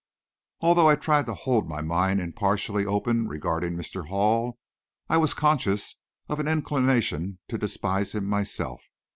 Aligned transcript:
Although 0.61 0.89
I 0.89 0.95
tried 0.95 1.27
to 1.27 1.35
hold 1.35 1.69
my 1.69 1.79
mind 1.81 2.19
impartially 2.19 2.87
open 2.87 3.27
regarding 3.27 3.73
Mr. 3.75 4.07
Hall, 4.07 4.57
I 5.07 5.17
was 5.17 5.35
conscious 5.35 5.95
of 6.27 6.39
an 6.39 6.47
inclination 6.47 7.37
to 7.49 7.59
despise 7.59 8.13
him 8.15 8.25
myself. 8.25 8.81